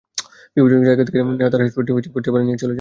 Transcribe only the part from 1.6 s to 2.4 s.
হেডটি পোস্টের